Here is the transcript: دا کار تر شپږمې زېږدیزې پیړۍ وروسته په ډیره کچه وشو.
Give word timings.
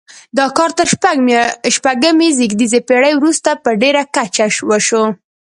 دا 0.37 0.45
کار 0.57 0.71
تر 0.77 0.87
شپږمې 1.81 2.27
زېږدیزې 2.37 2.79
پیړۍ 2.87 3.13
وروسته 3.17 3.49
په 3.63 3.69
ډیره 3.81 4.03
کچه 4.15 4.45
وشو. 4.69 5.03